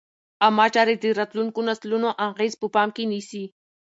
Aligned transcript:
عامه 0.43 0.65
چارې 0.75 0.95
د 1.03 1.05
راتلونکو 1.19 1.59
نسلونو 1.69 2.09
اغېز 2.27 2.53
په 2.61 2.67
پام 2.75 2.89
کې 2.95 3.03
نیسي. 3.11 3.43